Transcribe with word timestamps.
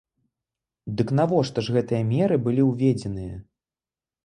Дык 1.01 1.11
навошта 1.19 1.57
ж 1.67 1.77
гэтыя 1.77 2.01
меры 2.15 2.41
былі 2.49 2.67
ўведзеныя? 2.71 3.39